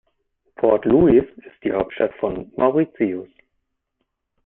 Port 0.57 0.83
Louis 0.87 1.19
ist 1.37 1.63
die 1.63 1.73
Hauptstadt 1.73 2.11
von 2.15 2.51
Mauritius. 2.57 3.29